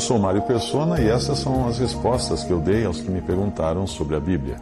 [0.00, 3.20] Eu sou Mário Persona e essas são as respostas que eu dei aos que me
[3.20, 4.56] perguntaram sobre a Bíblia.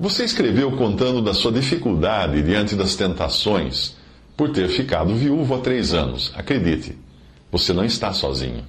[0.00, 3.94] Você escreveu contando da sua dificuldade diante das tentações
[4.36, 6.32] por ter ficado viúvo há três anos.
[6.34, 6.98] Acredite,
[7.52, 8.64] você não está sozinho.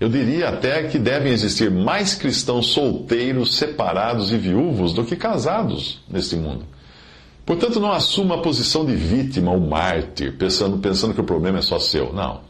[0.00, 6.00] Eu diria até que devem existir mais cristãos solteiros, separados e viúvos do que casados
[6.10, 6.64] neste mundo.
[7.46, 11.62] Portanto, não assuma a posição de vítima ou mártir, pensando, pensando que o problema é
[11.62, 12.12] só seu.
[12.12, 12.49] Não.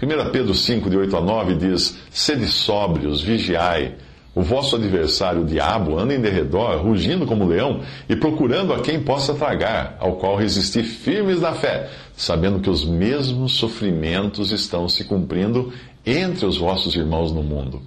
[0.00, 3.94] 1 Pedro 5, de 8 a 9 diz: Sede sóbrios, vigiai.
[4.34, 9.00] O vosso adversário, o diabo, anda em derredor, rugindo como leão e procurando a quem
[9.00, 15.04] possa tragar, ao qual resistir firmes na fé, sabendo que os mesmos sofrimentos estão se
[15.04, 15.72] cumprindo
[16.04, 17.80] entre os vossos irmãos no mundo.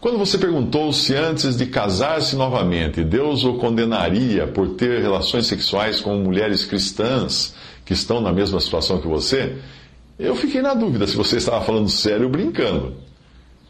[0.00, 6.00] Quando você perguntou se antes de casar-se novamente Deus o condenaria por ter relações sexuais
[6.00, 9.56] com mulheres cristãs que estão na mesma situação que você,
[10.20, 12.94] eu fiquei na dúvida se você estava falando sério ou brincando.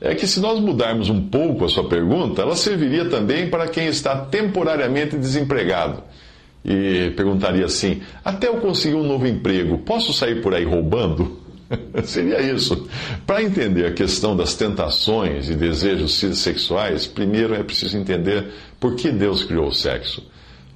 [0.00, 3.86] É que se nós mudarmos um pouco a sua pergunta, ela serviria também para quem
[3.86, 6.02] está temporariamente desempregado.
[6.64, 11.38] E perguntaria assim: até eu conseguir um novo emprego, posso sair por aí roubando?
[12.04, 12.88] Seria isso.
[13.26, 18.46] Para entender a questão das tentações e desejos sexuais, primeiro é preciso entender
[18.78, 20.22] por que Deus criou o sexo.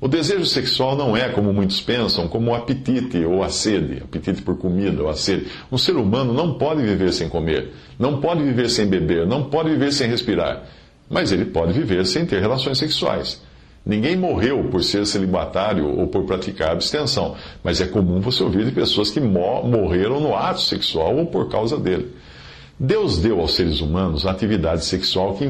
[0.05, 4.43] O desejo sexual não é, como muitos pensam, como o apetite ou a sede, apetite
[4.43, 5.47] por comida ou a sede.
[5.73, 9.71] Um ser humano não pode viver sem comer, não pode viver sem beber, não pode
[9.71, 10.65] viver sem respirar,
[11.09, 13.41] mas ele pode viver sem ter relações sexuais.
[13.87, 18.73] Ninguém morreu por ser celibatário ou por praticar abstenção, mas é comum você ouvir de
[18.73, 22.11] pessoas que morreram no ato sexual ou por causa dele.
[22.79, 25.47] Deus deu aos seres humanos a atividade sexual que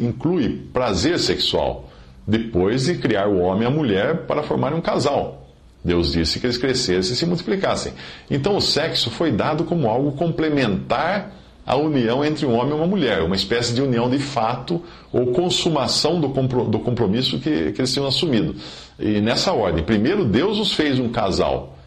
[0.00, 1.87] inclui prazer sexual
[2.28, 5.48] depois de criar o homem e a mulher para formar um casal.
[5.82, 7.94] Deus disse que eles crescessem e se multiplicassem.
[8.30, 11.32] Então o sexo foi dado como algo complementar
[11.64, 15.28] à união entre um homem e uma mulher, uma espécie de união de fato ou
[15.28, 18.54] consumação do compromisso que, que eles tinham assumido.
[18.98, 21.78] E nessa ordem, primeiro Deus os fez um casal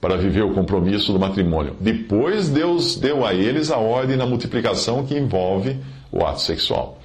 [0.00, 1.74] para viver o compromisso do matrimônio.
[1.80, 5.78] Depois Deus deu a eles a ordem da multiplicação que envolve
[6.12, 6.97] o ato sexual.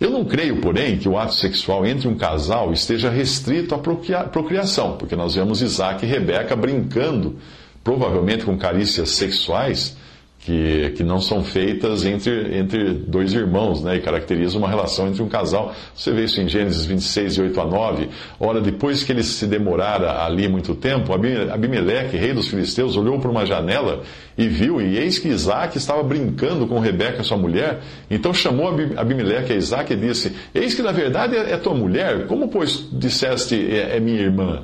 [0.00, 4.96] Eu não creio, porém, que o ato sexual entre um casal esteja restrito à procriação,
[4.96, 7.36] porque nós vemos Isaac e Rebeca brincando,
[7.84, 9.98] provavelmente com carícias sexuais,
[10.40, 15.22] que, que não são feitas entre, entre dois irmãos, né, e caracterizam uma relação entre
[15.22, 15.74] um casal.
[15.94, 18.08] Você vê isso em Gênesis 26, de 8 a 9.
[18.38, 23.30] Ora, depois que eles se demoraram ali muito tempo, Abimeleque, rei dos filisteus, olhou por
[23.30, 24.02] uma janela
[24.36, 27.80] e viu, e eis que Isaac estava brincando com Rebeca, sua mulher.
[28.10, 32.26] Então chamou Abimeleque a Isaac e disse: Eis que na verdade é, é tua mulher,
[32.26, 34.62] como pois disseste é, é minha irmã?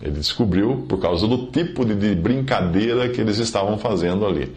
[0.00, 4.54] Ele descobriu por causa do tipo de, de brincadeira que eles estavam fazendo ali.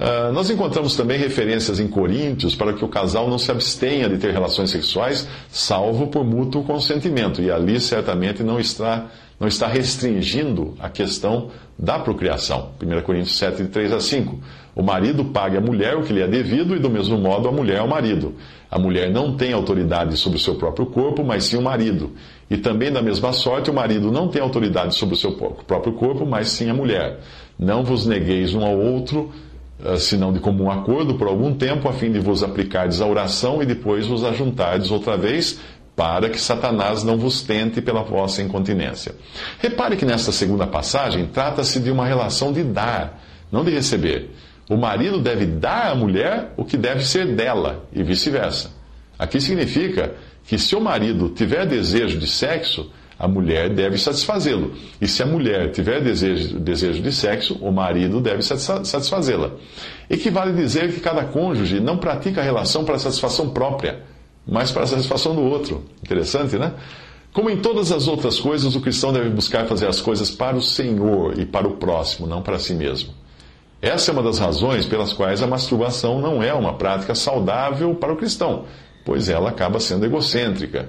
[0.00, 4.16] Uh, nós encontramos também referências em Coríntios para que o casal não se abstenha de
[4.16, 7.42] ter relações sexuais, salvo por mútuo consentimento.
[7.42, 9.08] E ali certamente não está,
[9.38, 12.70] não está restringindo a questão da procriação.
[12.82, 14.38] 1 Coríntios 7, de 3 a 5.
[14.74, 17.52] O marido paga à mulher o que lhe é devido, e do mesmo modo a
[17.52, 18.34] mulher ao marido.
[18.70, 22.12] A mulher não tem autoridade sobre o seu próprio corpo, mas sim o marido.
[22.48, 26.24] E também, da mesma sorte, o marido não tem autoridade sobre o seu próprio corpo,
[26.24, 27.20] mas sim a mulher.
[27.58, 29.30] Não vos negueis um ao outro,
[29.98, 33.66] senão de comum acordo, por algum tempo, a fim de vos aplicardes a oração e
[33.66, 35.60] depois vos ajuntardes outra vez,
[35.96, 39.14] para que Satanás não vos tente pela vossa incontinência.
[39.58, 43.20] Repare que nesta segunda passagem trata-se de uma relação de dar,
[43.52, 44.30] não de receber.
[44.68, 48.70] O marido deve dar à mulher o que deve ser dela, e vice-versa.
[49.18, 50.14] Aqui significa
[50.46, 52.90] que se o marido tiver desejo de sexo,
[53.20, 54.72] a mulher deve satisfazê-lo.
[54.98, 59.50] E se a mulher tiver desejo, desejo de sexo, o marido deve satisfazê-la.
[60.08, 64.00] Equivale dizer que cada cônjuge não pratica a relação para satisfação própria,
[64.46, 65.84] mas para a satisfação do outro.
[66.02, 66.72] Interessante, né?
[67.30, 70.62] Como em todas as outras coisas, o cristão deve buscar fazer as coisas para o
[70.62, 73.12] Senhor e para o próximo, não para si mesmo.
[73.82, 78.14] Essa é uma das razões pelas quais a masturbação não é uma prática saudável para
[78.14, 78.64] o cristão,
[79.04, 80.88] pois ela acaba sendo egocêntrica.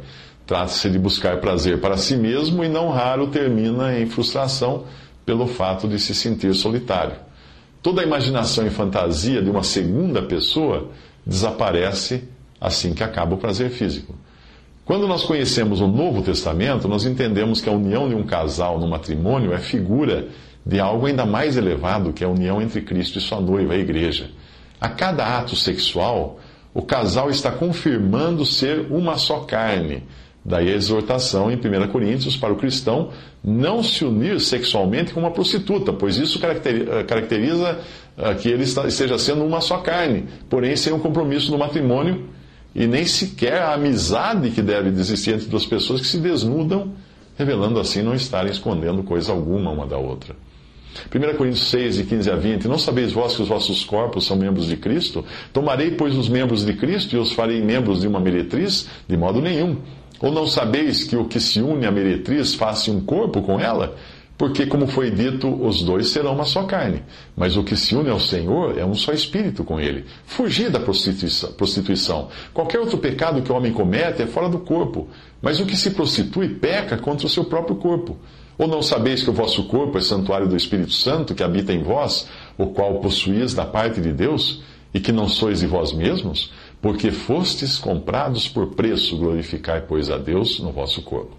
[0.52, 4.84] Trata-se de buscar prazer para si mesmo e não raro termina em frustração,
[5.26, 7.16] pelo fato de se sentir solitário.
[7.82, 10.90] Toda a imaginação e fantasia de uma segunda pessoa
[11.26, 12.26] desaparece
[12.60, 14.14] assim que acaba o prazer físico.
[14.84, 18.90] Quando nós conhecemos o Novo Testamento, nós entendemos que a união de um casal no
[18.90, 20.28] matrimônio é figura
[20.66, 23.78] de algo ainda mais elevado, que é a união entre Cristo e sua noiva, a
[23.78, 24.30] igreja.
[24.82, 26.42] A cada ato sexual,
[26.74, 30.04] o casal está confirmando ser uma só carne.
[30.44, 33.10] Daí a exortação em 1 Coríntios para o cristão
[33.44, 37.80] não se unir sexualmente com uma prostituta, pois isso eh, caracteriza
[38.18, 42.28] eh, que ele esteja sendo uma só carne, porém sem um compromisso no matrimônio
[42.74, 46.94] e nem sequer a amizade que deve existir entre duas pessoas que se desnudam,
[47.38, 50.36] revelando assim não estarem escondendo coisa alguma uma da outra.
[51.14, 52.68] 1 Coríntios 6, de 15 a 20.
[52.68, 55.24] Não sabeis vós que os vossos corpos são membros de Cristo?
[55.54, 58.88] Tomarei, pois, os membros de Cristo e os farei membros de uma meretriz?
[59.08, 59.78] De modo nenhum.
[60.22, 63.96] Ou não sabeis que o que se une à meretriz faz um corpo com ela?
[64.38, 67.04] Porque, como foi dito, os dois serão uma só carne.
[67.36, 70.06] Mas o que se une ao Senhor é um só espírito com ele.
[70.26, 72.30] Fugir da prostituição.
[72.52, 75.08] Qualquer outro pecado que o homem comete é fora do corpo.
[75.42, 78.18] Mas o que se prostitui peca contra o seu próprio corpo.
[78.58, 81.84] Ou não sabeis que o vosso corpo é santuário do Espírito Santo que habita em
[81.84, 82.28] vós,
[82.58, 84.62] o qual possuís da parte de Deus,
[84.94, 86.52] e que não sois de vós mesmos?
[86.82, 91.38] Porque fostes comprados por preço, glorificai, pois, a Deus no vosso corpo.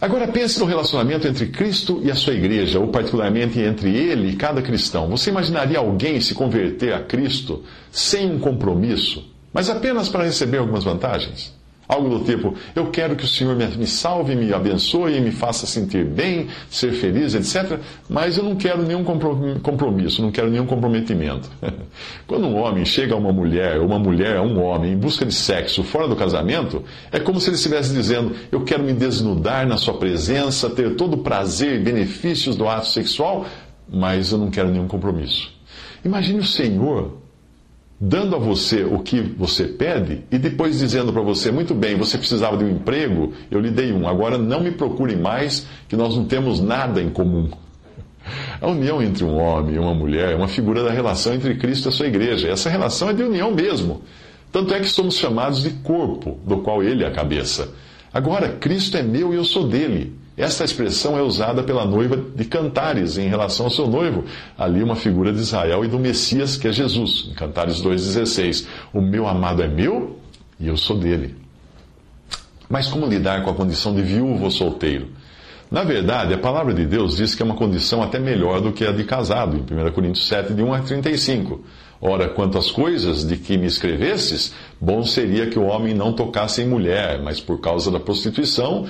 [0.00, 4.36] Agora pense no relacionamento entre Cristo e a sua igreja, ou particularmente entre ele e
[4.36, 5.08] cada cristão.
[5.08, 10.82] Você imaginaria alguém se converter a Cristo sem um compromisso, mas apenas para receber algumas
[10.82, 11.54] vantagens?
[11.92, 16.06] Algo do tipo: eu quero que o Senhor me salve, me abençoe, me faça sentir
[16.06, 17.78] bem, ser feliz, etc.
[18.08, 21.50] Mas eu não quero nenhum compromisso, não quero nenhum comprometimento.
[22.26, 25.26] Quando um homem chega a uma mulher, ou uma mulher a um homem, em busca
[25.26, 29.66] de sexo fora do casamento, é como se ele estivesse dizendo: eu quero me desnudar
[29.66, 33.44] na sua presença, ter todo o prazer e benefícios do ato sexual,
[33.86, 35.52] mas eu não quero nenhum compromisso.
[36.02, 37.21] Imagine o Senhor
[38.04, 42.18] dando a você o que você pede e depois dizendo para você: muito bem, você
[42.18, 46.16] precisava de um emprego, eu lhe dei um, agora não me procure mais, que nós
[46.16, 47.48] não temos nada em comum.
[48.60, 51.86] A união entre um homem e uma mulher é uma figura da relação entre Cristo
[51.86, 52.48] e a sua igreja.
[52.48, 54.02] Essa relação é de união mesmo.
[54.50, 57.72] Tanto é que somos chamados de corpo, do qual ele é a cabeça.
[58.12, 60.12] Agora, Cristo é meu e eu sou dele.
[60.42, 64.24] Esta expressão é usada pela noiva de Cantares em relação ao seu noivo,
[64.58, 68.66] ali uma figura de Israel e do Messias, que é Jesus, em Cantares 2,16.
[68.92, 70.18] O meu amado é meu
[70.58, 71.36] e eu sou dele.
[72.68, 75.10] Mas como lidar com a condição de viúvo ou solteiro?
[75.70, 78.84] Na verdade, a palavra de Deus diz que é uma condição até melhor do que
[78.84, 81.64] a de casado, em 1 Coríntios 7, de 1 a 35.
[82.00, 86.62] Ora, quanto às coisas de que me escrevesses, bom seria que o homem não tocasse
[86.62, 88.88] em mulher, mas por causa da prostituição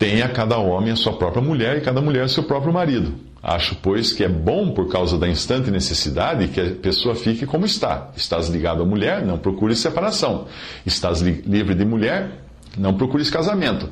[0.00, 3.12] Tenha cada homem a sua própria mulher e cada mulher seu próprio marido.
[3.42, 7.66] Acho, pois, que é bom, por causa da instante necessidade, que a pessoa fique como
[7.66, 8.10] está.
[8.16, 10.46] Estás ligado à mulher, não procures separação.
[10.86, 12.30] Estás li livre de mulher,
[12.78, 13.90] não procures casamento.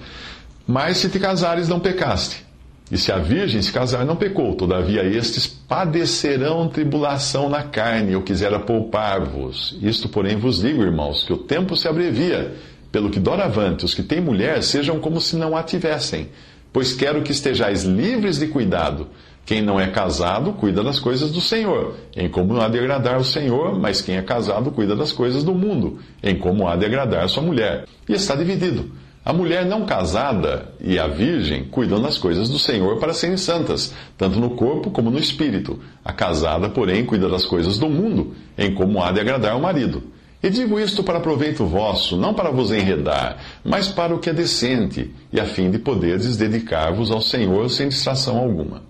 [0.67, 2.43] Mas se te casares, não pecaste.
[2.91, 4.55] E se a virgem se casar, não pecou.
[4.55, 8.13] Todavia, estes padecerão tribulação na carne.
[8.13, 9.77] Eu quisera poupar-vos.
[9.83, 12.55] Isto, porém, vos digo, irmãos, que o tempo se abrevia.
[12.99, 16.31] Pelo que doravante os que têm mulher sejam como se não a tivessem,
[16.73, 19.07] pois quero que estejais livres de cuidado.
[19.47, 23.25] Quem não é casado cuida das coisas do Senhor, em como há de agradar o
[23.25, 27.29] Senhor, mas quem é casado cuida das coisas do mundo, em como há de agradar
[27.29, 27.85] sua mulher.
[28.09, 28.91] E está dividido.
[29.25, 33.95] A mulher não casada e a virgem cuidam das coisas do Senhor para serem santas,
[34.17, 35.79] tanto no corpo como no espírito.
[36.05, 40.18] A casada, porém, cuida das coisas do mundo, em como há de agradar o marido.
[40.43, 44.33] E digo isto para proveito vosso, não para vos enredar, mas para o que é
[44.33, 48.83] decente, e a fim de poderdes dedicar-vos ao Senhor sem distração alguma.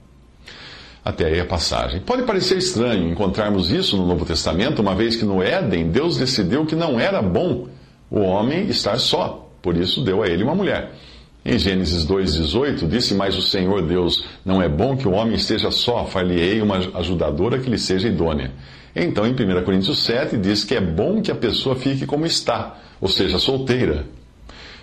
[1.02, 2.00] Até aí a passagem.
[2.00, 6.66] Pode parecer estranho encontrarmos isso no Novo Testamento, uma vez que no Éden Deus decidiu
[6.66, 7.66] que não era bom
[8.10, 10.92] o homem estar só, por isso deu a ele uma mulher.
[11.50, 15.70] Em Gênesis 2,18, disse mais o Senhor Deus: Não é bom que o homem esteja
[15.70, 18.52] só, far-lhe-ei uma ajudadora que lhe seja idônea.
[18.94, 22.78] Então, em 1 Coríntios 7, diz que é bom que a pessoa fique como está,
[23.00, 24.04] ou seja, solteira.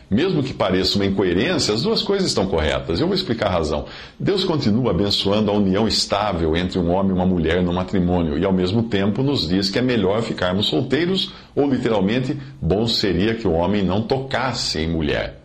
[0.09, 2.99] Mesmo que pareça uma incoerência, as duas coisas estão corretas.
[2.99, 3.85] Eu vou explicar a razão.
[4.19, 8.43] Deus continua abençoando a união estável entre um homem e uma mulher no matrimônio e,
[8.43, 13.47] ao mesmo tempo, nos diz que é melhor ficarmos solteiros, ou literalmente, bom seria que
[13.47, 15.44] o homem não tocasse em mulher.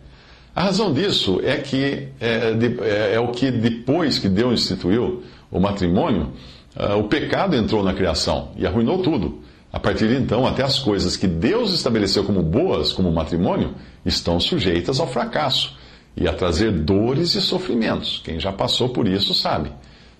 [0.53, 5.59] A razão disso é que é, é, é o que depois que Deus instituiu o
[5.61, 6.33] matrimônio,
[6.75, 9.39] uh, o pecado entrou na criação e arruinou tudo.
[9.71, 13.73] A partir de então, até as coisas que Deus estabeleceu como boas, como o matrimônio,
[14.05, 15.77] estão sujeitas ao fracasso
[16.17, 18.21] e a trazer dores e sofrimentos.
[18.21, 19.71] Quem já passou por isso sabe.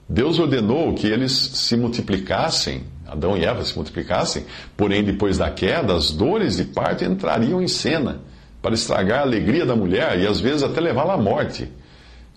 [0.08, 4.46] Deus ordenou que eles se multiplicassem, Adão e Eva se multiplicassem,
[4.78, 8.22] porém, depois da queda, as dores de parto entrariam em cena
[8.62, 11.70] para estragar a alegria da mulher e às vezes até levá-la à morte.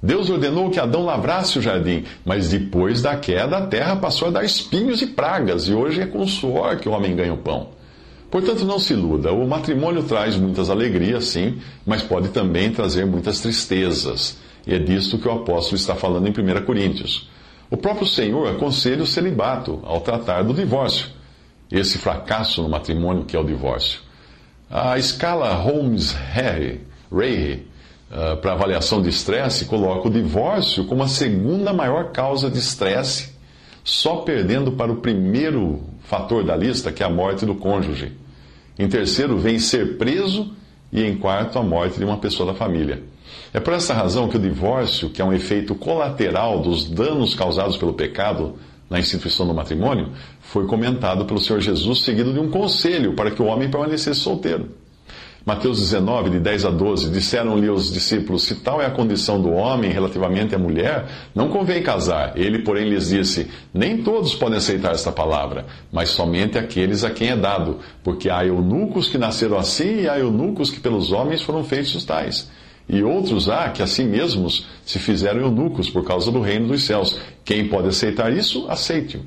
[0.02, 4.31] Deus ordenou que Adão lavrasse o jardim, mas depois da queda a terra passou a
[4.31, 7.69] dar espinhos e pragas, e hoje é com suor que o homem ganha o pão.
[8.31, 13.40] Portanto, não se iluda, o matrimônio traz muitas alegrias, sim, mas pode também trazer muitas
[13.40, 14.37] tristezas.
[14.66, 17.31] E é disto que o apóstolo está falando em 1 Coríntios.
[17.71, 21.07] O próprio Senhor aconselha o celibato ao tratar do divórcio,
[21.71, 24.04] esse fracasso no matrimônio que é o divórcio.
[24.76, 26.81] A escala Holmes-Ray
[28.11, 33.37] uh, para avaliação de estresse coloca o divórcio como a segunda maior causa de estresse,
[33.85, 38.14] só perdendo para o primeiro fator da lista, que é a morte do cônjuge.
[38.76, 40.52] Em terceiro, vem ser preso.
[40.93, 43.00] E em quarto, a morte de uma pessoa da família.
[43.52, 47.76] É por essa razão que o divórcio, que é um efeito colateral dos danos causados
[47.76, 48.57] pelo pecado
[48.88, 50.11] na instituição do matrimônio,
[50.41, 54.69] foi comentado pelo Senhor Jesus, seguido de um conselho para que o homem permanecesse solteiro.
[55.47, 59.50] Mateus 19, de 10 a 12, disseram-lhe os discípulos: Se tal é a condição do
[59.50, 62.33] homem relativamente à mulher, não convém casar.
[62.35, 67.29] Ele, porém, lhes disse: Nem todos podem aceitar esta palavra, mas somente aqueles a quem
[67.29, 71.62] é dado, porque há eunucos que nasceram assim e há eunucos que pelos homens foram
[71.62, 72.50] feitos tais.
[72.88, 76.83] E outros há que a si mesmos se fizeram eunucos por causa do reino dos
[76.83, 77.19] céus.
[77.45, 79.21] Quem pode aceitar isso, aceite-o.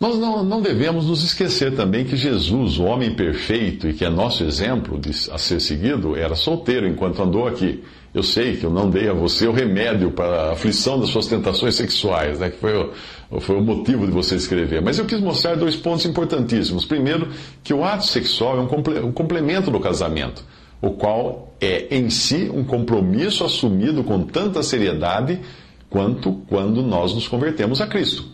[0.00, 4.10] Nós não, não, devemos nos esquecer também que Jesus, o homem perfeito e que é
[4.10, 7.82] nosso exemplo de, a ser seguido, era solteiro enquanto andou aqui.
[8.12, 11.26] Eu sei que eu não dei a você o remédio para a aflição das suas
[11.26, 14.82] tentações sexuais, né, que foi o, foi o motivo de você escrever.
[14.82, 16.84] Mas eu quis mostrar dois pontos importantíssimos.
[16.84, 17.28] Primeiro,
[17.62, 20.44] que o ato sexual é um, comple, um complemento do casamento,
[20.86, 25.40] o qual é em si um compromisso assumido com tanta seriedade
[25.88, 28.24] quanto quando nós nos convertemos a Cristo.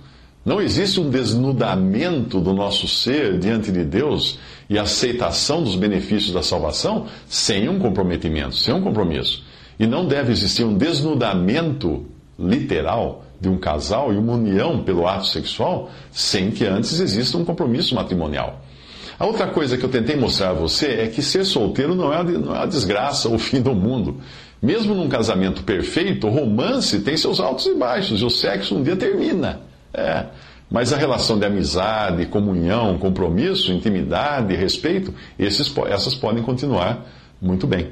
[0.45, 4.38] Não existe um desnudamento do nosso ser diante de Deus
[4.69, 9.45] e aceitação dos benefícios da salvação sem um comprometimento, sem um compromisso.
[9.78, 12.07] E não deve existir um desnudamento
[12.38, 17.45] literal de um casal e uma união pelo ato sexual sem que antes exista um
[17.45, 18.62] compromisso matrimonial.
[19.20, 22.22] A outra coisa que eu tentei mostrar a você é que ser solteiro não é,
[22.24, 24.16] não é a desgraça ou o fim do mundo.
[24.62, 28.82] Mesmo num casamento perfeito, o romance tem seus altos e baixos e o sexo um
[28.82, 29.60] dia termina.
[29.92, 30.24] É.
[30.70, 37.06] Mas a relação de amizade, comunhão, compromisso, intimidade, respeito, esses, essas podem continuar
[37.42, 37.90] muito bem,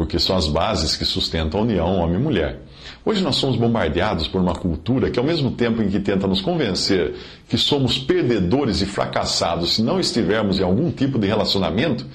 [0.00, 2.60] porque são as bases que sustentam a união homem e mulher.
[3.04, 6.40] Hoje nós somos bombardeados por uma cultura que, ao mesmo tempo em que tenta nos
[6.40, 7.16] convencer
[7.46, 12.06] que somos perdedores e fracassados se não estivermos em algum tipo de relacionamento,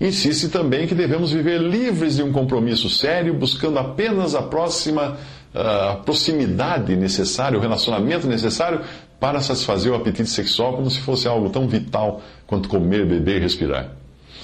[0.00, 5.18] insiste também que devemos viver livres de um compromisso sério, buscando apenas a próxima
[5.52, 8.82] a proximidade necessária, o relacionamento necessário
[9.18, 13.40] para satisfazer o apetite sexual como se fosse algo tão vital quanto comer, beber e
[13.40, 14.01] respirar.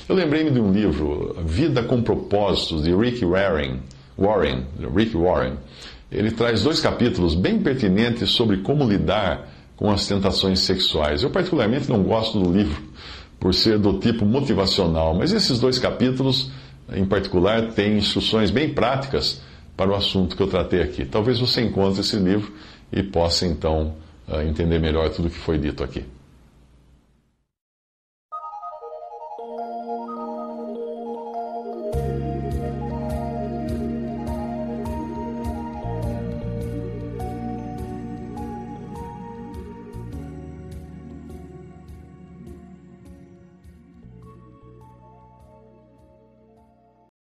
[0.08, 3.80] Eu lembrei-me de um livro, Vida com Propósitos, de Rick Warren,
[4.16, 4.64] Warren,
[4.96, 5.58] Rick Warren.
[6.10, 9.46] Ele traz dois capítulos bem pertinentes sobre como lidar
[9.76, 11.22] com as tentações sexuais.
[11.22, 12.82] Eu particularmente não gosto do livro
[13.38, 16.50] por ser do tipo motivacional, mas esses dois capítulos,
[16.90, 19.42] em particular, têm instruções bem práticas
[19.76, 21.04] para o assunto que eu tratei aqui.
[21.04, 22.50] Talvez você encontre esse livro
[22.90, 23.94] e possa então
[24.26, 26.02] ah, entender melhor tudo o que foi dito aqui.